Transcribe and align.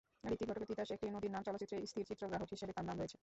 ঋতিক 0.25 0.47
ঘটকের 0.49 0.69
তিতাস 0.69 0.89
একটি 0.91 1.07
নদীর 1.15 1.31
নাম 1.35 1.43
চলচ্চিত্রে 1.47 1.77
স্থিরচিত্রগ্রাহক 1.91 2.49
হিসেবে 2.53 2.73
তাঁর 2.73 2.87
নাম 2.89 2.97
রয়েছে। 2.97 3.17